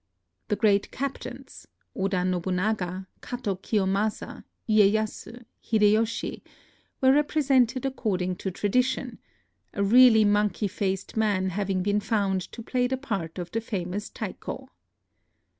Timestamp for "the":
0.47-0.55, 12.87-12.97, 13.51-13.61